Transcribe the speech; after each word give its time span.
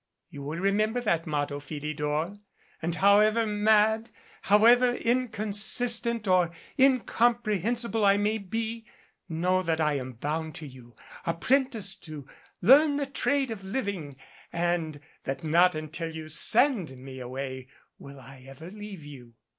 You 0.31 0.41
will 0.41 0.57
remember 0.57 0.99
that 0.99 1.27
motto, 1.27 1.59
Philidor, 1.59 2.39
and 2.81 2.95
however 2.95 3.45
mad, 3.45 4.09
however 4.41 4.93
inconsistent 4.95 6.27
or 6.27 6.49
incomprehensible 6.79 8.03
I 8.03 8.17
may 8.17 8.39
be, 8.39 8.87
know 9.29 9.61
that 9.61 9.79
I 9.79 9.99
am 9.99 10.13
bound 10.13 10.55
to 10.55 10.65
you, 10.67 10.95
apprenticed 11.27 12.03
to 12.05 12.27
learn 12.63 12.95
the 12.97 13.05
trade 13.05 13.51
of 13.51 13.63
living 13.63 14.15
and 14.51 14.99
that 15.25 15.43
not 15.43 15.75
until 15.75 16.09
you 16.15 16.29
send 16.29 16.97
me 16.97 17.19
away 17.19 17.67
will 17.99 18.19
I 18.19 18.43
ever 18.47 18.71
leave 18.71 19.05
you." 19.05 19.35